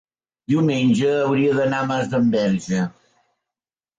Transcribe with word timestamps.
diumenge 0.53 1.09
hauria 1.25 1.51
d'anar 1.59 1.83
a 1.85 1.89
Masdenverge. 1.91 2.83